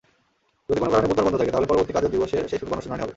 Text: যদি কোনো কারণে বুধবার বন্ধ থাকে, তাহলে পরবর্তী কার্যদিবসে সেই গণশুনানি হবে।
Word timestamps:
যদি 0.69 0.79
কোনো 0.79 0.91
কারণে 0.91 1.07
বুধবার 1.07 1.25
বন্ধ 1.25 1.37
থাকে, 1.37 1.51
তাহলে 1.51 1.69
পরবর্তী 1.69 1.93
কার্যদিবসে 1.93 2.37
সেই 2.49 2.59
গণশুনানি 2.71 3.01
হবে। 3.01 3.09